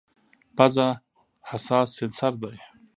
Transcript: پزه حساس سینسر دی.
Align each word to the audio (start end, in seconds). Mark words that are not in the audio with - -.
پزه 0.57 0.87
حساس 1.49 1.87
سینسر 1.97 2.33
دی. 2.41 2.57